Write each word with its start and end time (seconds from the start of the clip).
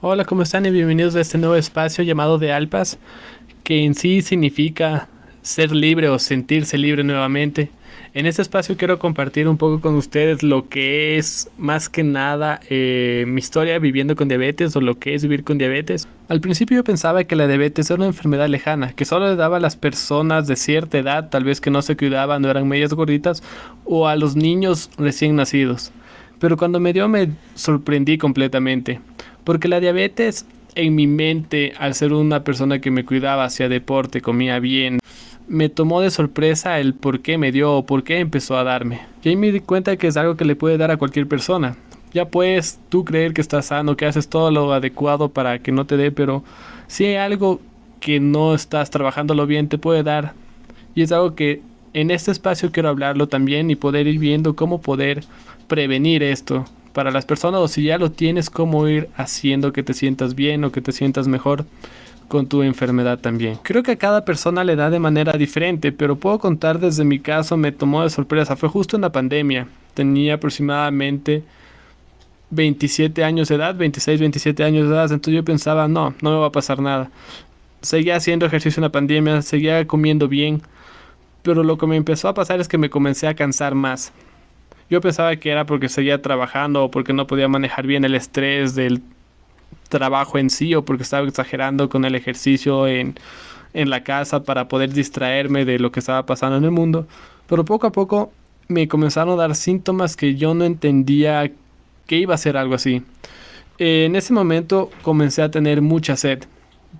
Hola, 0.00 0.24
¿cómo 0.24 0.42
están? 0.42 0.66
Y 0.66 0.70
bienvenidos 0.70 1.16
a 1.16 1.20
este 1.20 1.36
nuevo 1.38 1.56
espacio 1.56 2.04
llamado 2.04 2.38
de 2.38 2.52
Alpas, 2.52 2.98
que 3.64 3.84
en 3.84 3.94
sí 3.94 4.22
significa 4.22 5.08
ser 5.42 5.72
libre 5.72 6.08
o 6.08 6.18
sentirse 6.18 6.78
libre 6.78 7.02
nuevamente. 7.04 7.70
En 8.14 8.24
este 8.24 8.40
espacio 8.40 8.76
quiero 8.76 8.98
compartir 8.98 9.48
un 9.48 9.58
poco 9.58 9.80
con 9.80 9.94
ustedes 9.94 10.42
lo 10.42 10.68
que 10.68 11.18
es 11.18 11.50
más 11.58 11.88
que 11.88 12.02
nada 12.02 12.60
eh, 12.70 13.24
mi 13.26 13.40
historia 13.40 13.78
viviendo 13.78 14.16
con 14.16 14.28
diabetes 14.28 14.74
o 14.76 14.80
lo 14.80 14.98
que 14.98 15.14
es 15.14 15.22
vivir 15.22 15.44
con 15.44 15.58
diabetes. 15.58 16.08
Al 16.28 16.40
principio 16.40 16.76
yo 16.76 16.84
pensaba 16.84 17.24
que 17.24 17.36
la 17.36 17.46
diabetes 17.46 17.90
era 17.90 17.98
una 17.98 18.06
enfermedad 18.06 18.48
lejana, 18.48 18.92
que 18.92 19.04
solo 19.04 19.28
le 19.28 19.36
daba 19.36 19.58
a 19.58 19.60
las 19.60 19.76
personas 19.76 20.46
de 20.46 20.56
cierta 20.56 20.98
edad, 20.98 21.28
tal 21.30 21.44
vez 21.44 21.60
que 21.60 21.70
no 21.70 21.82
se 21.82 21.96
cuidaban, 21.96 22.42
no 22.42 22.48
eran 22.48 22.68
medias 22.68 22.94
gorditas, 22.94 23.42
o 23.84 24.08
a 24.08 24.16
los 24.16 24.36
niños 24.36 24.90
recién 24.96 25.36
nacidos. 25.36 25.92
Pero 26.38 26.56
cuando 26.56 26.80
me 26.80 26.92
dio 26.92 27.08
me 27.08 27.30
sorprendí 27.54 28.18
completamente, 28.18 29.00
porque 29.44 29.68
la 29.68 29.80
diabetes 29.80 30.46
en 30.74 30.94
mi 30.94 31.06
mente, 31.06 31.72
al 31.78 31.94
ser 31.94 32.12
una 32.12 32.44
persona 32.44 32.80
que 32.80 32.90
me 32.90 33.04
cuidaba, 33.04 33.44
hacía 33.44 33.68
deporte, 33.68 34.20
comía 34.20 34.60
bien, 34.60 34.98
me 35.48 35.68
tomó 35.68 36.00
de 36.00 36.10
sorpresa 36.10 36.78
el 36.78 36.94
por 36.94 37.20
qué 37.20 37.38
me 37.38 37.52
dio 37.52 37.72
o 37.72 37.86
por 37.86 38.04
qué 38.04 38.18
empezó 38.18 38.56
a 38.56 38.64
darme. 38.64 39.00
Y 39.22 39.30
ahí 39.30 39.36
me 39.36 39.52
di 39.52 39.60
cuenta 39.60 39.96
que 39.96 40.06
es 40.06 40.16
algo 40.16 40.36
que 40.36 40.44
le 40.44 40.56
puede 40.56 40.76
dar 40.76 40.90
a 40.90 40.96
cualquier 40.96 41.26
persona. 41.26 41.76
Ya 42.12 42.26
puedes 42.26 42.78
tú 42.88 43.04
creer 43.04 43.32
que 43.32 43.40
estás 43.40 43.66
sano, 43.66 43.96
que 43.96 44.06
haces 44.06 44.28
todo 44.28 44.50
lo 44.50 44.72
adecuado 44.72 45.30
para 45.30 45.58
que 45.58 45.72
no 45.72 45.86
te 45.86 45.96
dé, 45.96 46.12
pero 46.12 46.44
si 46.86 47.04
hay 47.04 47.16
algo 47.16 47.60
que 48.00 48.20
no 48.20 48.54
estás 48.54 48.90
trabajándolo 48.90 49.46
bien, 49.46 49.68
te 49.68 49.78
puede 49.78 50.02
dar. 50.02 50.34
Y 50.94 51.02
es 51.02 51.12
algo 51.12 51.34
que 51.34 51.60
en 51.96 52.10
este 52.10 52.30
espacio 52.30 52.70
quiero 52.72 52.90
hablarlo 52.90 53.26
también 53.26 53.70
y 53.70 53.74
poder 53.74 54.06
ir 54.06 54.18
viendo 54.18 54.54
cómo 54.54 54.82
poder 54.82 55.24
prevenir 55.66 56.22
esto 56.22 56.66
para 56.92 57.10
las 57.10 57.24
personas 57.24 57.60
o 57.62 57.68
si 57.68 57.84
ya 57.84 57.96
lo 57.96 58.12
tienes, 58.12 58.50
cómo 58.50 58.86
ir 58.86 59.08
haciendo 59.16 59.72
que 59.72 59.82
te 59.82 59.94
sientas 59.94 60.34
bien 60.34 60.62
o 60.64 60.72
que 60.72 60.82
te 60.82 60.92
sientas 60.92 61.26
mejor 61.26 61.64
con 62.28 62.48
tu 62.48 62.62
enfermedad 62.62 63.18
también. 63.18 63.58
Creo 63.62 63.82
que 63.82 63.92
a 63.92 63.96
cada 63.96 64.26
persona 64.26 64.62
le 64.62 64.76
da 64.76 64.90
de 64.90 64.98
manera 64.98 65.32
diferente, 65.38 65.90
pero 65.90 66.16
puedo 66.16 66.38
contar 66.38 66.78
desde 66.80 67.02
mi 67.02 67.18
caso, 67.18 67.56
me 67.56 67.72
tomó 67.72 68.02
de 68.02 68.10
sorpresa. 68.10 68.56
Fue 68.56 68.68
justo 68.68 68.96
en 68.96 69.02
la 69.02 69.12
pandemia. 69.12 69.66
Tenía 69.94 70.34
aproximadamente 70.34 71.44
27 72.50 73.24
años 73.24 73.48
de 73.48 73.54
edad, 73.54 73.74
26, 73.74 74.20
27 74.20 74.64
años 74.64 74.86
de 74.86 74.94
edad. 74.94 75.10
Entonces 75.10 75.34
yo 75.34 75.44
pensaba, 75.44 75.88
no, 75.88 76.14
no 76.20 76.30
me 76.30 76.36
va 76.36 76.46
a 76.48 76.52
pasar 76.52 76.80
nada. 76.80 77.10
Seguía 77.80 78.16
haciendo 78.16 78.44
ejercicio 78.44 78.80
en 78.80 78.82
la 78.82 78.92
pandemia, 78.92 79.40
seguía 79.40 79.86
comiendo 79.86 80.28
bien. 80.28 80.60
Pero 81.46 81.62
lo 81.62 81.78
que 81.78 81.86
me 81.86 81.94
empezó 81.94 82.26
a 82.26 82.34
pasar 82.34 82.58
es 82.58 82.66
que 82.66 82.76
me 82.76 82.90
comencé 82.90 83.28
a 83.28 83.34
cansar 83.34 83.76
más. 83.76 84.12
Yo 84.90 85.00
pensaba 85.00 85.36
que 85.36 85.50
era 85.50 85.64
porque 85.64 85.88
seguía 85.88 86.20
trabajando 86.20 86.82
o 86.82 86.90
porque 86.90 87.12
no 87.12 87.28
podía 87.28 87.46
manejar 87.46 87.86
bien 87.86 88.04
el 88.04 88.16
estrés 88.16 88.74
del 88.74 89.00
trabajo 89.88 90.38
en 90.38 90.50
sí 90.50 90.74
o 90.74 90.84
porque 90.84 91.04
estaba 91.04 91.24
exagerando 91.24 91.88
con 91.88 92.04
el 92.04 92.16
ejercicio 92.16 92.88
en, 92.88 93.14
en 93.74 93.90
la 93.90 94.02
casa 94.02 94.42
para 94.42 94.66
poder 94.66 94.92
distraerme 94.92 95.64
de 95.64 95.78
lo 95.78 95.92
que 95.92 96.00
estaba 96.00 96.26
pasando 96.26 96.56
en 96.56 96.64
el 96.64 96.72
mundo. 96.72 97.06
Pero 97.46 97.64
poco 97.64 97.86
a 97.86 97.92
poco 97.92 98.32
me 98.66 98.88
comenzaron 98.88 99.34
a 99.34 99.42
dar 99.42 99.54
síntomas 99.54 100.16
que 100.16 100.34
yo 100.34 100.52
no 100.52 100.64
entendía 100.64 101.52
que 102.08 102.16
iba 102.16 102.34
a 102.34 102.38
ser 102.38 102.56
algo 102.56 102.74
así. 102.74 103.04
En 103.78 104.16
ese 104.16 104.32
momento 104.32 104.90
comencé 105.02 105.42
a 105.42 105.50
tener 105.52 105.80
mucha 105.80 106.16
sed. 106.16 106.42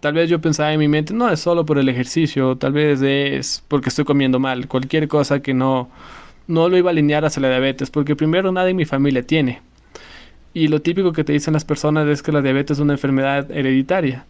Tal 0.00 0.14
vez 0.14 0.28
yo 0.28 0.40
pensaba 0.40 0.72
en 0.72 0.78
mi 0.78 0.88
mente, 0.88 1.14
no 1.14 1.28
es 1.30 1.40
solo 1.40 1.64
por 1.64 1.78
el 1.78 1.88
ejercicio, 1.88 2.56
tal 2.56 2.72
vez 2.72 3.00
es 3.02 3.62
porque 3.68 3.88
estoy 3.88 4.04
comiendo 4.04 4.38
mal, 4.38 4.68
cualquier 4.68 5.08
cosa 5.08 5.40
que 5.40 5.54
no, 5.54 5.88
no 6.48 6.68
lo 6.68 6.76
iba 6.76 6.90
a 6.90 6.92
alinear 6.92 7.24
hacia 7.24 7.40
la 7.40 7.50
diabetes, 7.50 7.90
porque 7.90 8.16
primero 8.16 8.52
nadie 8.52 8.70
en 8.70 8.76
mi 8.76 8.84
familia 8.84 9.22
tiene. 9.22 9.60
Y 10.54 10.68
lo 10.68 10.80
típico 10.80 11.12
que 11.12 11.24
te 11.24 11.32
dicen 11.32 11.54
las 11.54 11.64
personas 11.64 12.08
es 12.08 12.22
que 12.22 12.32
la 12.32 12.42
diabetes 12.42 12.78
es 12.78 12.82
una 12.82 12.94
enfermedad 12.94 13.50
hereditaria. 13.50 14.24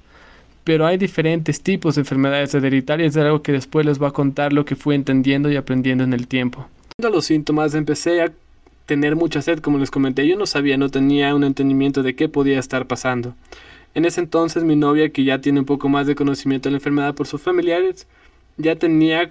Pero 0.64 0.84
hay 0.84 0.98
diferentes 0.98 1.61
tipos 1.61 1.94
de 1.94 2.00
enfermedades 2.00 2.53
hereditarias, 2.54 3.16
es 3.16 3.22
algo 3.22 3.43
que 3.43 3.53
después 3.53 3.87
les 3.87 3.98
voy 3.98 4.09
a 4.09 4.12
contar 4.12 4.53
lo 4.53 4.65
que 4.65 4.75
fui 4.75 4.97
entendiendo 4.97 5.50
y 5.50 5.56
aprendiendo 5.56 6.03
en 6.03 6.12
el 6.12 6.27
tiempo. 6.27 6.66
Viendo 6.98 7.15
los 7.15 7.27
síntomas 7.27 7.75
empecé 7.75 8.22
a 8.22 8.33
tener 8.87 9.15
mucha 9.16 9.43
sed, 9.43 9.59
como 9.59 9.78
les 9.78 9.91
comenté, 9.91 10.27
yo 10.27 10.37
no 10.37 10.47
sabía, 10.47 10.77
no 10.77 10.88
tenía 10.88 11.34
un 11.34 11.44
entendimiento 11.44 12.03
de 12.03 12.16
qué 12.16 12.28
podía 12.28 12.59
estar 12.59 12.87
pasando. 12.87 13.34
En 13.97 14.05
ese 14.05 14.21
entonces 14.21 14.62
mi 14.62 14.77
novia, 14.77 15.09
que 15.09 15.25
ya 15.25 15.41
tiene 15.41 15.59
un 15.59 15.67
poco 15.67 15.89
más 15.89 16.07
de 16.07 16.15
conocimiento 16.15 16.69
de 16.69 16.75
la 16.75 16.77
enfermedad 16.77 17.17
por 17.17 17.27
sus 17.27 17.43
familiares, 17.43 18.07
ya 18.57 18.77
tenía 18.77 19.31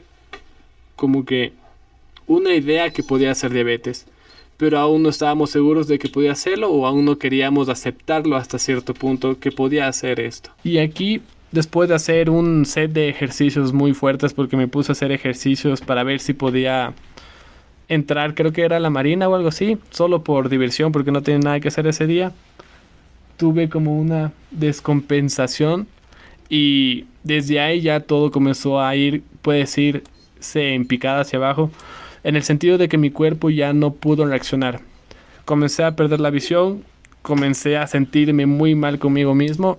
como 0.98 1.24
que 1.24 1.54
una 2.28 2.54
idea 2.54 2.90
que 2.90 3.04
podía 3.04 3.34
ser 3.34 3.54
diabetes 3.54 4.06
pero 4.58 4.80
aún 4.80 5.04
no 5.04 5.10
estábamos 5.10 5.50
seguros 5.50 5.88
de 5.88 6.00
que 6.00 6.10
podía 6.10 6.32
hacerlo 6.32 6.70
o 6.70 6.86
aún 6.86 7.06
no 7.06 7.18
queríamos 7.18 7.70
aceptarlo 7.70 8.36
hasta 8.36 8.58
cierto 8.58 8.94
punto 8.94 9.40
que 9.40 9.52
podía 9.52 9.88
hacer 9.88 10.20
esto. 10.20 10.52
Y 10.64 10.78
aquí, 10.78 11.22
después 11.52 11.90
de 11.90 11.96
hacer 11.96 12.30
un 12.30 12.66
set 12.66 12.92
de 12.92 13.10
ejercicios 13.10 13.74
muy 13.74 13.94
fuertes, 13.94 14.34
porque 14.34 14.58
me 14.58 14.68
puse 14.68 14.92
a 14.92 14.94
hacer 14.94 15.12
ejercicios 15.12 15.82
para 15.82 16.04
ver 16.04 16.20
si 16.20 16.34
podía 16.34 16.94
entrar, 17.88 18.34
creo 18.34 18.54
que 18.54 18.64
era 18.64 18.80
la 18.80 18.90
marina 18.90 19.28
o 19.28 19.36
algo 19.36 19.50
así, 19.50 19.78
solo 19.90 20.24
por 20.24 20.50
diversión, 20.50 20.92
porque 20.92 21.12
no 21.12 21.22
tenía 21.22 21.40
nada 21.40 21.60
que 21.60 21.68
hacer 21.68 21.86
ese 21.88 22.08
día, 22.08 22.32
tuve 23.38 23.70
como 23.70 23.98
una 23.98 24.32
descompensación 24.52 25.88
y 26.50 27.06
desde 27.24 27.60
ahí 27.60 27.82
ya 27.82 28.00
todo 28.00 28.32
comenzó 28.32 28.80
a 28.80 28.96
ir, 28.96 29.24
puede 29.42 29.60
decirse 29.60 30.04
en 30.54 30.86
picada 30.86 31.22
hacia 31.22 31.38
abajo 31.38 31.72
en 32.24 32.36
el 32.36 32.44
sentido 32.44 32.78
de 32.78 32.90
que 32.90 32.98
mi 32.98 33.12
cuerpo 33.12 33.50
ya 33.50 33.74
no 33.74 33.94
pudo 33.94 34.26
reaccionar. 34.26 34.82
Comencé 35.46 35.84
a 35.84 35.96
perder 35.96 36.20
la 36.20 36.32
visión, 36.32 36.84
comencé 37.22 37.78
a 37.78 37.88
sentirme 37.88 38.46
muy 38.46 38.74
mal 38.74 38.98
conmigo 39.00 39.36
mismo 39.36 39.78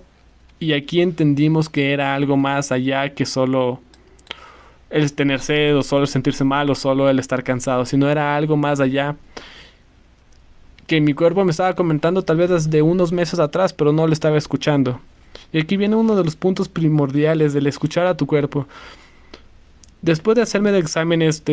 y 0.59 0.73
aquí 0.73 1.01
entendimos 1.01 1.69
que 1.69 1.91
era 1.91 2.15
algo 2.15 2.37
más 2.37 2.71
allá 2.71 3.09
que 3.13 3.25
solo 3.25 3.81
el 4.89 5.11
tener 5.13 5.41
sed 5.41 5.75
o 5.75 5.83
solo 5.83 6.07
sentirse 6.07 6.43
mal 6.43 6.69
o 6.69 6.75
solo 6.75 7.09
el 7.09 7.19
estar 7.19 7.43
cansado, 7.43 7.85
sino 7.85 8.09
era 8.09 8.35
algo 8.35 8.55
más 8.55 8.79
allá 8.79 9.15
que 10.87 11.01
mi 11.01 11.13
cuerpo 11.13 11.43
me 11.43 11.51
estaba 11.51 11.75
comentando 11.75 12.23
tal 12.23 12.37
vez 12.37 12.49
desde 12.49 12.81
unos 12.81 13.11
meses 13.11 13.39
atrás, 13.39 13.73
pero 13.73 13.91
no 13.91 14.07
lo 14.07 14.13
estaba 14.13 14.37
escuchando. 14.37 14.99
Y 15.51 15.59
aquí 15.59 15.77
viene 15.77 15.95
uno 15.95 16.15
de 16.15 16.23
los 16.23 16.35
puntos 16.35 16.69
primordiales 16.69 17.53
del 17.53 17.67
escuchar 17.67 18.07
a 18.07 18.17
tu 18.17 18.25
cuerpo. 18.25 18.67
Después 20.01 20.35
de 20.35 20.41
hacerme 20.41 20.71
de 20.71 20.79
exámenes 20.79 21.43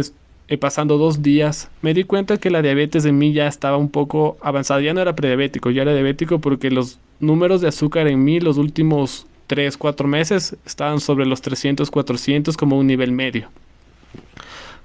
eh, 0.48 0.58
pasando 0.58 0.98
dos 0.98 1.22
días, 1.22 1.68
me 1.82 1.94
di 1.94 2.04
cuenta 2.04 2.38
que 2.38 2.50
la 2.50 2.62
diabetes 2.62 3.04
en 3.04 3.18
mí 3.18 3.32
ya 3.32 3.48
estaba 3.48 3.76
un 3.76 3.90
poco 3.90 4.36
avanzada. 4.40 4.80
Ya 4.80 4.94
no 4.94 5.00
era 5.00 5.16
prediabético, 5.16 5.70
ya 5.70 5.82
era 5.82 5.92
diabético 5.92 6.38
porque 6.38 6.70
los 6.70 6.98
números 7.18 7.60
de 7.60 7.68
azúcar 7.68 8.06
en 8.06 8.22
mí 8.22 8.40
los 8.40 8.56
últimos 8.56 9.26
3, 9.48 9.76
4 9.76 10.06
meses 10.06 10.56
estaban 10.64 11.00
sobre 11.00 11.26
los 11.26 11.42
300, 11.42 11.90
400 11.90 12.56
como 12.56 12.78
un 12.78 12.86
nivel 12.86 13.12
medio. 13.12 13.48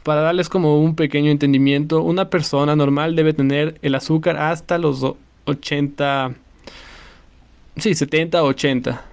Para 0.10 0.22
darles 0.22 0.50
como 0.50 0.82
un 0.82 0.96
pequeño 0.96 1.30
entendimiento, 1.30 2.02
una 2.02 2.32
persona 2.32 2.76
normal 2.76 3.16
debe 3.16 3.32
tener 3.32 3.78
el 3.84 3.94
azúcar 3.94 4.38
hasta 4.38 4.80
los 4.80 5.06
80, 5.46 6.34
sí, 7.78 7.94
70, 7.94 8.42
80. 8.42 9.06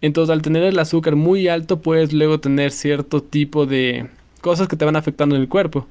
Entonces 0.00 0.32
al 0.32 0.42
tener 0.42 0.64
el 0.64 0.80
azúcar 0.80 1.14
muy 1.14 1.46
alto 1.46 1.80
puedes 1.80 2.12
luego 2.12 2.40
tener 2.40 2.72
cierto 2.72 3.22
tipo 3.22 3.66
de 3.66 4.08
cosas 4.40 4.66
que 4.66 4.74
te 4.74 4.84
van 4.84 4.96
afectando 4.96 5.36
en 5.36 5.42
el 5.42 5.48
cuerpo. 5.48 5.86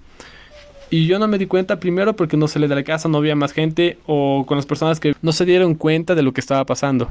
Y 0.90 1.08
yo 1.08 1.18
no 1.18 1.30
me 1.30 1.38
di 1.38 1.46
cuenta 1.46 1.80
primero 1.80 2.18
porque 2.18 2.36
no 2.36 2.50
salí 2.50 2.68
de 2.68 2.76
la 2.76 2.84
casa, 2.84 3.08
no 3.08 3.20
había 3.20 3.38
más 3.38 3.54
gente 3.54 4.00
o 4.06 4.44
con 4.46 4.58
las 4.58 4.66
personas 4.66 5.00
que 5.00 5.16
no 5.22 5.32
se 5.32 5.46
dieron 5.46 5.76
cuenta 5.76 6.14
de 6.14 6.24
lo 6.24 6.34
que 6.34 6.42
estaba 6.42 6.66
pasando. 6.66 7.08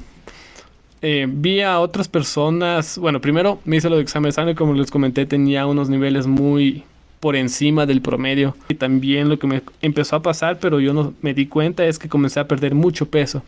Eh, 1.01 1.27
vi 1.27 1.63
a 1.63 1.81
otras 1.81 2.07
personas, 2.07 2.99
bueno, 2.99 3.23
primero 3.23 3.61
me 3.65 3.77
hice 3.77 3.89
los 3.89 4.03
exámenes 4.03 4.34
de 4.34 4.43
sangre, 4.43 4.55
como 4.55 4.75
les 4.75 4.91
comenté, 4.91 5.25
tenía 5.25 5.65
unos 5.65 5.89
niveles 5.89 6.27
muy 6.27 6.84
por 7.25 7.37
encima 7.37 7.87
del 7.87 8.03
promedio. 8.03 8.55
Y 8.69 8.75
también 8.75 9.31
lo 9.31 9.39
que 9.39 9.47
me 9.47 9.62
empezó 9.81 10.17
a 10.17 10.21
pasar, 10.21 10.59
pero 10.59 10.79
yo 10.79 10.93
no 10.93 11.15
me 11.23 11.33
di 11.33 11.47
cuenta, 11.47 11.87
es 11.87 11.98
que 11.98 12.07
comencé 12.07 12.39
a 12.39 12.47
perder 12.47 12.75
mucho 12.75 13.07
peso. 13.07 13.43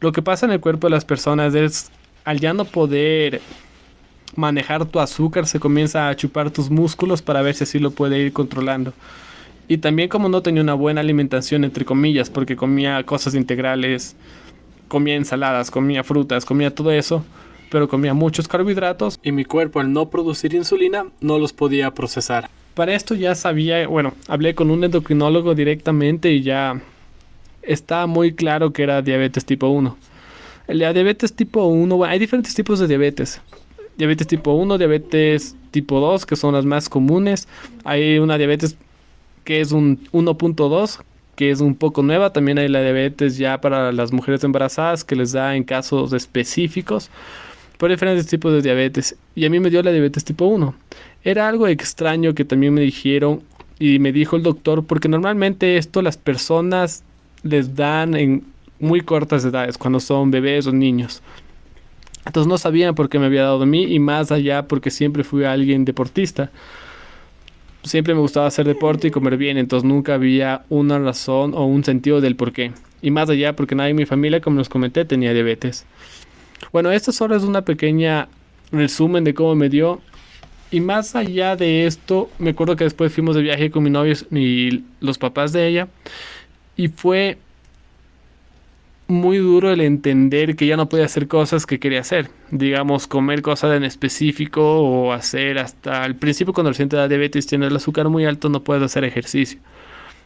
Lo 0.00 0.10
que 0.10 0.22
pasa 0.22 0.44
en 0.44 0.50
el 0.50 0.58
cuerpo 0.58 0.88
de 0.88 0.90
las 0.90 1.04
personas 1.04 1.54
es, 1.54 1.92
al 2.24 2.40
ya 2.40 2.52
no 2.52 2.64
poder 2.64 3.40
manejar 4.34 4.86
tu 4.86 4.98
azúcar, 4.98 5.46
se 5.46 5.60
comienza 5.60 6.08
a 6.08 6.16
chupar 6.16 6.50
tus 6.50 6.68
músculos 6.68 7.22
para 7.22 7.42
ver 7.42 7.54
si 7.54 7.62
así 7.62 7.78
lo 7.78 7.92
puede 7.92 8.18
ir 8.18 8.32
controlando. 8.32 8.92
Y 9.68 9.78
también 9.78 10.08
como 10.08 10.28
no 10.28 10.42
tenía 10.42 10.62
una 10.62 10.74
buena 10.74 11.00
alimentación, 11.00 11.62
entre 11.62 11.84
comillas, 11.84 12.28
porque 12.28 12.56
comía 12.56 13.04
cosas 13.04 13.36
integrales, 13.36 14.16
comía 14.88 15.14
ensaladas, 15.14 15.70
comía 15.70 16.02
frutas, 16.02 16.44
comía 16.44 16.74
todo 16.74 16.90
eso, 16.90 17.24
pero 17.70 17.86
comía 17.86 18.14
muchos 18.14 18.48
carbohidratos 18.48 19.20
y 19.22 19.30
mi 19.30 19.44
cuerpo 19.44 19.78
al 19.78 19.92
no 19.92 20.10
producir 20.10 20.54
insulina 20.54 21.06
no 21.20 21.38
los 21.38 21.52
podía 21.52 21.94
procesar. 21.94 22.50
Para 22.76 22.94
esto 22.94 23.16
ya 23.16 23.34
sabía, 23.34 23.88
bueno, 23.88 24.14
hablé 24.28 24.54
con 24.54 24.70
un 24.70 24.84
endocrinólogo 24.84 25.56
directamente 25.56 26.30
y 26.30 26.42
ya 26.42 26.80
está 27.62 28.06
muy 28.06 28.34
claro 28.34 28.72
que 28.72 28.84
era 28.84 29.02
diabetes 29.02 29.44
tipo 29.44 29.66
1. 29.66 29.96
El 30.68 30.78
diabetes 30.78 31.34
tipo 31.34 31.64
1, 31.64 32.04
hay 32.04 32.20
diferentes 32.20 32.54
tipos 32.54 32.78
de 32.78 32.86
diabetes 32.86 33.40
diabetes 33.96 34.26
tipo 34.26 34.52
1, 34.52 34.78
diabetes 34.78 35.56
tipo 35.70 36.00
2, 36.00 36.26
que 36.26 36.36
son 36.36 36.54
las 36.54 36.64
más 36.64 36.88
comunes. 36.88 37.48
Hay 37.84 38.18
una 38.18 38.38
diabetes 38.38 38.76
que 39.44 39.60
es 39.60 39.72
un 39.72 40.00
1.2, 40.12 41.00
que 41.34 41.50
es 41.50 41.60
un 41.60 41.74
poco 41.74 42.02
nueva. 42.02 42.32
También 42.32 42.58
hay 42.58 42.68
la 42.68 42.82
diabetes 42.82 43.38
ya 43.38 43.60
para 43.60 43.92
las 43.92 44.12
mujeres 44.12 44.44
embarazadas 44.44 45.04
que 45.04 45.16
les 45.16 45.32
da 45.32 45.56
en 45.56 45.64
casos 45.64 46.12
específicos 46.12 47.10
por 47.78 47.90
diferentes 47.90 48.26
tipos 48.26 48.52
de 48.52 48.62
diabetes. 48.62 49.16
Y 49.34 49.44
a 49.44 49.50
mí 49.50 49.60
me 49.60 49.70
dio 49.70 49.82
la 49.82 49.92
diabetes 49.92 50.24
tipo 50.24 50.46
1. 50.46 50.74
Era 51.26 51.48
algo 51.48 51.66
extraño 51.66 52.34
que 52.34 52.44
también 52.44 52.72
me 52.72 52.82
dijeron 52.82 53.42
y 53.80 53.98
me 53.98 54.12
dijo 54.12 54.36
el 54.36 54.44
doctor 54.44 54.86
porque 54.86 55.08
normalmente 55.08 55.76
esto 55.76 56.00
las 56.00 56.16
personas 56.16 57.02
les 57.42 57.74
dan 57.74 58.14
en 58.14 58.44
muy 58.78 59.00
cortas 59.00 59.44
edades, 59.44 59.76
cuando 59.76 59.98
son 59.98 60.30
bebés 60.30 60.68
o 60.68 60.72
niños. 60.72 61.22
Entonces 62.26 62.48
no 62.48 62.58
sabían 62.58 62.94
por 62.94 63.08
qué 63.08 63.18
me 63.18 63.26
había 63.26 63.42
dado 63.42 63.64
a 63.64 63.66
mí 63.66 63.92
y 63.92 63.98
más 63.98 64.30
allá 64.30 64.68
porque 64.68 64.92
siempre 64.92 65.24
fui 65.24 65.42
alguien 65.42 65.84
deportista. 65.84 66.52
Siempre 67.82 68.14
me 68.14 68.20
gustaba 68.20 68.46
hacer 68.46 68.64
deporte 68.64 69.08
y 69.08 69.10
comer 69.10 69.36
bien, 69.36 69.58
entonces 69.58 69.84
nunca 69.84 70.14
había 70.14 70.62
una 70.68 71.00
razón 71.00 71.54
o 71.54 71.66
un 71.66 71.82
sentido 71.82 72.20
del 72.20 72.36
por 72.36 72.52
qué. 72.52 72.70
Y 73.02 73.10
más 73.10 73.28
allá 73.30 73.56
porque 73.56 73.74
nadie 73.74 73.90
en 73.90 73.96
mi 73.96 74.06
familia, 74.06 74.40
como 74.40 74.60
les 74.60 74.68
comenté, 74.68 75.04
tenía 75.04 75.34
diabetes. 75.34 75.86
Bueno, 76.72 76.92
esto 76.92 77.10
solo 77.10 77.34
es 77.34 77.42
una 77.42 77.62
pequeña 77.62 78.28
resumen 78.70 79.24
de 79.24 79.34
cómo 79.34 79.56
me 79.56 79.68
dio. 79.68 80.00
Y 80.76 80.80
más 80.82 81.16
allá 81.16 81.56
de 81.56 81.86
esto, 81.86 82.28
me 82.38 82.50
acuerdo 82.50 82.76
que 82.76 82.84
después 82.84 83.10
fuimos 83.10 83.34
de 83.34 83.40
viaje 83.40 83.70
con 83.70 83.82
mi 83.82 83.88
novio 83.88 84.12
y 84.30 84.84
los 85.00 85.16
papás 85.16 85.54
de 85.54 85.66
ella. 85.66 85.88
Y 86.76 86.88
fue 86.88 87.38
muy 89.08 89.38
duro 89.38 89.72
el 89.72 89.80
entender 89.80 90.54
que 90.54 90.66
ya 90.66 90.76
no 90.76 90.86
podía 90.86 91.06
hacer 91.06 91.28
cosas 91.28 91.64
que 91.64 91.78
quería 91.78 92.00
hacer. 92.00 92.28
Digamos, 92.50 93.06
comer 93.06 93.40
cosas 93.40 93.74
en 93.74 93.84
específico 93.84 94.82
o 94.82 95.14
hacer 95.14 95.58
hasta 95.58 96.04
al 96.04 96.14
principio 96.16 96.52
cuando 96.52 96.68
el 96.68 96.74
paciente 96.74 96.96
da 96.96 97.08
diabetes 97.08 97.46
tiene 97.46 97.68
el 97.68 97.76
azúcar 97.76 98.10
muy 98.10 98.26
alto 98.26 98.50
no 98.50 98.62
puedes 98.62 98.82
hacer 98.82 99.04
ejercicio. 99.04 99.58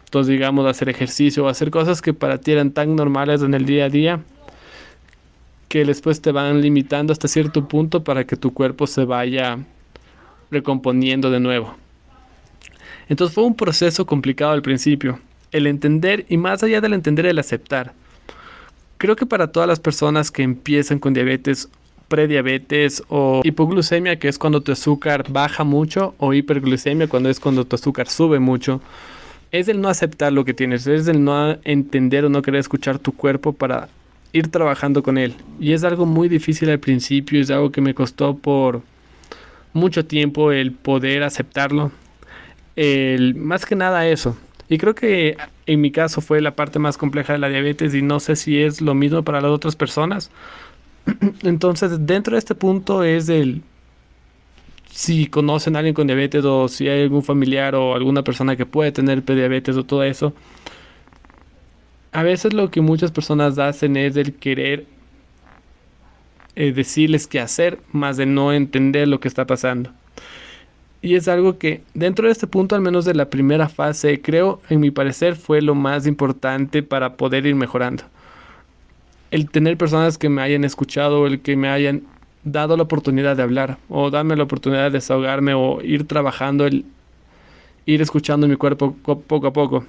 Entonces, 0.06 0.32
digamos, 0.32 0.66
hacer 0.66 0.88
ejercicio 0.88 1.44
o 1.44 1.48
hacer 1.48 1.70
cosas 1.70 2.02
que 2.02 2.12
para 2.12 2.38
ti 2.38 2.50
eran 2.50 2.72
tan 2.72 2.96
normales 2.96 3.42
en 3.42 3.54
el 3.54 3.66
día 3.66 3.84
a 3.84 3.88
día 3.88 4.20
que 5.68 5.84
después 5.84 6.20
te 6.20 6.32
van 6.32 6.60
limitando 6.60 7.12
hasta 7.12 7.28
cierto 7.28 7.68
punto 7.68 8.02
para 8.02 8.24
que 8.24 8.34
tu 8.34 8.52
cuerpo 8.52 8.88
se 8.88 9.04
vaya 9.04 9.60
recomponiendo 10.50 11.30
de 11.30 11.40
nuevo. 11.40 11.74
Entonces 13.08 13.34
fue 13.34 13.44
un 13.44 13.56
proceso 13.56 14.06
complicado 14.06 14.52
al 14.52 14.62
principio. 14.62 15.18
El 15.52 15.66
entender 15.66 16.26
y 16.28 16.36
más 16.36 16.62
allá 16.62 16.80
del 16.80 16.92
entender, 16.92 17.26
el 17.26 17.38
aceptar 17.38 17.92
Creo 19.00 19.16
que 19.16 19.24
para 19.24 19.50
todas 19.50 19.66
las 19.66 19.80
personas 19.80 20.30
que 20.30 20.42
empiezan 20.42 20.98
con 20.98 21.14
diabetes, 21.14 21.70
prediabetes 22.08 23.02
o 23.08 23.40
hipoglucemia, 23.42 24.18
que 24.18 24.28
es 24.28 24.36
cuando 24.36 24.60
tu 24.60 24.72
azúcar 24.72 25.24
baja 25.30 25.64
mucho, 25.64 26.14
o 26.18 26.34
hiperglucemia, 26.34 27.08
cuando 27.08 27.30
es 27.30 27.40
cuando 27.40 27.64
tu 27.64 27.76
azúcar 27.76 28.08
sube 28.10 28.40
mucho, 28.40 28.82
es 29.52 29.68
el 29.68 29.80
no 29.80 29.88
aceptar 29.88 30.34
lo 30.34 30.44
que 30.44 30.52
tienes, 30.52 30.86
es 30.86 31.08
el 31.08 31.24
no 31.24 31.56
entender 31.64 32.26
o 32.26 32.28
no 32.28 32.42
querer 32.42 32.60
escuchar 32.60 32.98
tu 32.98 33.12
cuerpo 33.12 33.54
para 33.54 33.88
ir 34.34 34.48
trabajando 34.48 35.02
con 35.02 35.16
él. 35.16 35.34
Y 35.58 35.72
es 35.72 35.82
algo 35.82 36.04
muy 36.04 36.28
difícil 36.28 36.68
al 36.68 36.78
principio, 36.78 37.40
es 37.40 37.50
algo 37.50 37.72
que 37.72 37.80
me 37.80 37.94
costó 37.94 38.36
por 38.36 38.82
mucho 39.72 40.04
tiempo 40.06 40.52
el 40.52 40.72
poder 40.72 41.22
aceptarlo. 41.22 41.92
Más 43.36 43.66
que 43.66 43.76
nada 43.76 44.06
eso, 44.08 44.36
y 44.70 44.78
creo 44.78 44.94
que 44.94 45.36
en 45.66 45.80
mi 45.80 45.90
caso 45.90 46.20
fue 46.20 46.40
la 46.40 46.54
parte 46.54 46.78
más 46.78 46.96
compleja 46.96 47.32
de 47.32 47.40
la 47.40 47.48
diabetes 47.48 47.92
y 47.92 48.02
no 48.02 48.20
sé 48.20 48.36
si 48.36 48.62
es 48.62 48.80
lo 48.80 48.94
mismo 48.94 49.24
para 49.24 49.40
las 49.40 49.50
otras 49.50 49.74
personas. 49.74 50.30
Entonces, 51.42 52.06
dentro 52.06 52.34
de 52.34 52.38
este 52.38 52.54
punto 52.54 53.02
es 53.02 53.28
el 53.28 53.62
si 54.92 55.26
conocen 55.26 55.74
a 55.74 55.80
alguien 55.80 55.94
con 55.94 56.06
diabetes 56.06 56.44
o 56.44 56.68
si 56.68 56.88
hay 56.88 57.02
algún 57.02 57.24
familiar 57.24 57.74
o 57.74 57.96
alguna 57.96 58.22
persona 58.22 58.54
que 58.54 58.64
puede 58.64 58.92
tener 58.92 59.24
diabetes 59.24 59.76
o 59.76 59.82
todo 59.84 60.04
eso. 60.04 60.34
A 62.12 62.22
veces 62.22 62.52
lo 62.52 62.70
que 62.70 62.80
muchas 62.80 63.10
personas 63.10 63.58
hacen 63.58 63.96
es 63.96 64.16
el 64.16 64.34
querer 64.34 64.86
eh, 66.56 66.72
decirles 66.72 67.26
qué 67.26 67.40
hacer, 67.40 67.78
más 67.92 68.16
de 68.16 68.26
no 68.26 68.52
entender 68.52 69.08
lo 69.08 69.20
que 69.20 69.28
está 69.28 69.46
pasando. 69.46 69.90
Y 71.02 71.14
es 71.14 71.28
algo 71.28 71.58
que 71.58 71.82
dentro 71.94 72.26
de 72.26 72.32
este 72.32 72.46
punto, 72.46 72.74
al 72.74 72.82
menos 72.82 73.04
de 73.04 73.14
la 73.14 73.30
primera 73.30 73.68
fase, 73.68 74.20
creo, 74.20 74.60
en 74.68 74.80
mi 74.80 74.90
parecer, 74.90 75.36
fue 75.36 75.62
lo 75.62 75.74
más 75.74 76.06
importante 76.06 76.82
para 76.82 77.14
poder 77.14 77.46
ir 77.46 77.54
mejorando. 77.54 78.04
El 79.30 79.48
tener 79.50 79.78
personas 79.78 80.18
que 80.18 80.28
me 80.28 80.42
hayan 80.42 80.64
escuchado, 80.64 81.26
el 81.26 81.40
que 81.40 81.56
me 81.56 81.68
hayan 81.68 82.02
dado 82.44 82.76
la 82.76 82.82
oportunidad 82.82 83.36
de 83.36 83.42
hablar, 83.42 83.78
o 83.88 84.10
darme 84.10 84.36
la 84.36 84.42
oportunidad 84.42 84.84
de 84.84 84.90
desahogarme, 84.90 85.54
o 85.54 85.80
ir 85.82 86.06
trabajando, 86.06 86.66
el 86.66 86.84
ir 87.86 88.02
escuchando 88.02 88.46
mi 88.46 88.56
cuerpo 88.56 88.94
poco 89.02 89.46
a 89.46 89.52
poco. 89.52 89.84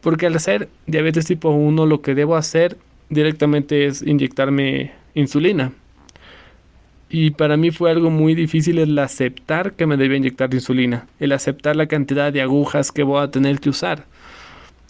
Porque 0.00 0.26
al 0.26 0.36
hacer 0.36 0.68
diabetes 0.86 1.26
tipo 1.26 1.50
1, 1.50 1.86
lo 1.86 2.02
que 2.02 2.14
debo 2.14 2.36
hacer 2.36 2.76
directamente 3.14 3.86
es 3.86 4.02
inyectarme 4.02 4.92
insulina 5.14 5.72
y 7.16 7.30
para 7.30 7.56
mí 7.56 7.70
fue 7.70 7.92
algo 7.92 8.10
muy 8.10 8.34
difícil 8.34 8.76
el 8.80 8.98
aceptar 8.98 9.74
que 9.74 9.86
me 9.86 9.96
debía 9.96 10.16
inyectar 10.16 10.52
insulina, 10.52 11.06
el 11.20 11.30
aceptar 11.30 11.76
la 11.76 11.86
cantidad 11.86 12.32
de 12.32 12.42
agujas 12.42 12.90
que 12.90 13.04
voy 13.04 13.22
a 13.22 13.30
tener 13.30 13.60
que 13.60 13.68
usar. 13.68 14.04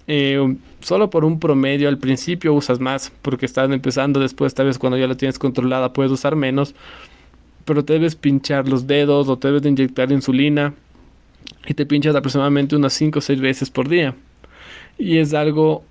Eh, 0.07 0.57
solo 0.81 1.11
por 1.11 1.27
un 1.27 1.39
promedio 1.39 1.87
al 1.87 1.99
principio 1.99 2.55
usas 2.55 2.81
más, 2.81 3.13
porque 3.21 3.45
estás 3.45 3.71
empezando 3.71 4.21
después, 4.21 4.55
tal 4.55 4.67
vez 4.67 4.79
cuando 4.79 4.97
ya 4.97 5.07
la 5.07 5.17
tienes 5.17 5.39
controlada 5.39 5.93
puedes 5.93 6.13
usar 6.13 6.35
menos, 6.35 6.75
pero 7.67 7.85
te 7.85 7.93
debes 7.93 8.17
pinchar 8.17 8.71
los 8.71 8.87
dedos 8.87 9.29
o 9.29 9.37
te 9.37 9.49
debes 9.49 9.63
de 9.63 9.69
inyectar 9.69 10.11
insulina 10.11 10.73
y 11.67 11.75
te 11.75 11.85
pinchas 11.85 12.17
aproximadamente 12.17 12.75
unas 12.75 12.95
5 12.95 13.19
o 13.19 13.23
6 13.23 13.39
veces 13.39 13.69
por 13.69 13.87
día. 13.87 14.15
Y 14.97 15.19
es 15.19 15.35
algo 15.35 15.85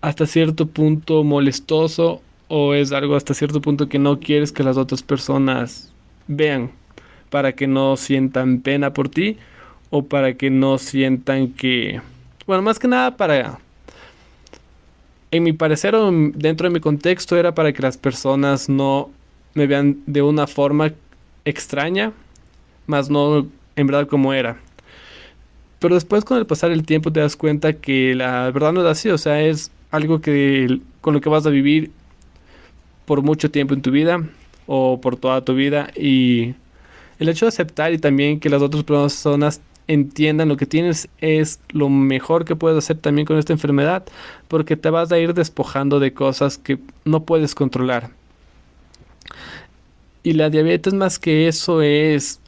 hasta 0.00 0.26
cierto 0.26 0.66
punto 0.66 1.24
molestoso 1.24 2.22
o 2.48 2.74
es 2.74 2.92
algo 2.92 3.16
hasta 3.16 3.34
cierto 3.34 3.60
punto 3.60 3.88
que 3.88 3.98
no 3.98 4.20
quieres 4.20 4.52
que 4.52 4.62
las 4.62 4.76
otras 4.76 5.02
personas 5.02 5.92
vean 6.26 6.70
para 7.30 7.52
que 7.52 7.66
no 7.66 7.96
sientan 7.96 8.60
pena 8.60 8.92
por 8.92 9.08
ti 9.08 9.36
o 9.90 10.04
para 10.04 10.34
que 10.34 10.50
no 10.50 10.78
sientan 10.78 11.48
que 11.48 12.00
bueno 12.46 12.62
más 12.62 12.78
que 12.78 12.88
nada 12.88 13.16
para 13.16 13.58
en 15.30 15.42
mi 15.42 15.52
parecer 15.52 15.94
o 15.94 16.10
dentro 16.10 16.68
de 16.68 16.74
mi 16.74 16.80
contexto 16.80 17.36
era 17.36 17.54
para 17.54 17.72
que 17.72 17.82
las 17.82 17.96
personas 17.96 18.68
no 18.68 19.10
me 19.54 19.66
vean 19.66 19.98
de 20.06 20.22
una 20.22 20.46
forma 20.46 20.92
extraña 21.44 22.12
más 22.86 23.10
no 23.10 23.46
en 23.76 23.86
verdad 23.86 24.08
como 24.08 24.32
era. 24.32 24.56
Pero 25.78 25.94
después 25.94 26.24
con 26.24 26.38
el 26.38 26.46
pasar 26.46 26.72
el 26.72 26.84
tiempo 26.84 27.12
te 27.12 27.20
das 27.20 27.36
cuenta 27.36 27.74
que 27.74 28.14
la 28.14 28.50
verdad 28.50 28.72
no 28.72 28.80
es 28.80 28.86
así 28.86 29.10
o 29.10 29.18
sea 29.18 29.40
es 29.40 29.70
algo 29.90 30.20
que 30.20 30.80
con 31.00 31.14
lo 31.14 31.20
que 31.20 31.28
vas 31.28 31.46
a 31.46 31.50
vivir 31.50 31.90
por 33.06 33.22
mucho 33.22 33.50
tiempo 33.50 33.74
en 33.74 33.82
tu 33.82 33.90
vida 33.90 34.22
o 34.66 35.00
por 35.00 35.16
toda 35.16 35.44
tu 35.44 35.54
vida 35.54 35.90
y 35.96 36.54
el 37.18 37.28
hecho 37.28 37.46
de 37.46 37.48
aceptar 37.48 37.92
y 37.92 37.98
también 37.98 38.38
que 38.38 38.50
las 38.50 38.62
otras 38.62 38.84
personas 38.84 39.60
entiendan 39.88 40.48
lo 40.48 40.56
que 40.56 40.66
tienes 40.66 41.08
es 41.18 41.60
lo 41.70 41.88
mejor 41.88 42.44
que 42.44 42.54
puedes 42.54 42.78
hacer 42.78 42.98
también 42.98 43.26
con 43.26 43.38
esta 43.38 43.54
enfermedad 43.54 44.04
porque 44.46 44.76
te 44.76 44.90
vas 44.90 45.10
a 45.10 45.18
ir 45.18 45.34
despojando 45.34 45.98
de 45.98 46.12
cosas 46.12 46.58
que 46.58 46.78
no 47.04 47.24
puedes 47.24 47.54
controlar. 47.54 48.10
Y 50.22 50.34
la 50.34 50.50
diabetes 50.50 50.92
más 50.92 51.18
que 51.18 51.48
eso 51.48 51.80
es 51.80 52.40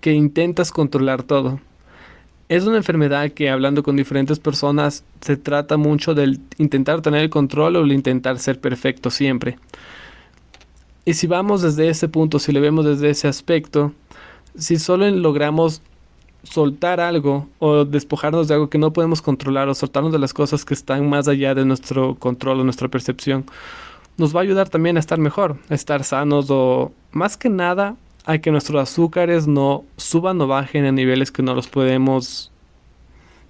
que 0.00 0.12
intentas 0.12 0.72
controlar 0.72 1.22
todo. 1.22 1.60
Es 2.50 2.66
una 2.66 2.78
enfermedad 2.78 3.30
que 3.30 3.48
hablando 3.48 3.84
con 3.84 3.94
diferentes 3.94 4.40
personas 4.40 5.04
se 5.20 5.36
trata 5.36 5.76
mucho 5.76 6.14
del 6.14 6.40
intentar 6.58 7.00
tener 7.00 7.22
el 7.22 7.30
control 7.30 7.76
o 7.76 7.84
el 7.84 7.92
intentar 7.92 8.40
ser 8.40 8.60
perfecto 8.60 9.08
siempre. 9.08 9.56
Y 11.04 11.14
si 11.14 11.28
vamos 11.28 11.62
desde 11.62 11.88
ese 11.88 12.08
punto, 12.08 12.40
si 12.40 12.50
le 12.50 12.58
vemos 12.58 12.84
desde 12.84 13.08
ese 13.08 13.28
aspecto, 13.28 13.92
si 14.56 14.80
solo 14.80 15.08
logramos 15.10 15.80
soltar 16.42 16.98
algo 16.98 17.48
o 17.60 17.84
despojarnos 17.84 18.48
de 18.48 18.54
algo 18.54 18.68
que 18.68 18.78
no 18.78 18.92
podemos 18.92 19.22
controlar 19.22 19.68
o 19.68 19.74
soltarnos 19.76 20.10
de 20.10 20.18
las 20.18 20.34
cosas 20.34 20.64
que 20.64 20.74
están 20.74 21.08
más 21.08 21.28
allá 21.28 21.54
de 21.54 21.64
nuestro 21.64 22.16
control 22.16 22.58
o 22.58 22.64
nuestra 22.64 22.88
percepción, 22.88 23.44
nos 24.16 24.34
va 24.34 24.40
a 24.40 24.42
ayudar 24.42 24.68
también 24.68 24.96
a 24.96 25.00
estar 25.00 25.20
mejor, 25.20 25.56
a 25.68 25.74
estar 25.76 26.02
sanos 26.02 26.46
o 26.50 26.90
más 27.12 27.36
que 27.36 27.48
nada 27.48 27.94
a 28.30 28.38
que 28.38 28.52
nuestros 28.52 28.80
azúcares 28.80 29.48
no 29.48 29.84
suban 29.96 30.40
o 30.40 30.46
bajen 30.46 30.84
a 30.84 30.92
niveles 30.92 31.32
que 31.32 31.42
no 31.42 31.52
los 31.52 31.66
podemos 31.66 32.52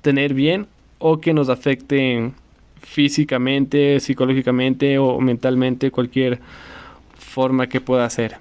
tener 0.01 0.33
bien 0.33 0.69
o 0.99 1.21
que 1.21 1.35
nos 1.35 1.51
afecten 1.51 2.35
físicamente, 2.81 4.01
psicológicamente 4.01 4.99
o 4.99 5.21
mentalmente 5.21 5.91
cualquier 5.91 6.41
forma 7.19 7.67
que 7.67 7.83
pueda 7.83 8.07
hacer. 8.07 8.39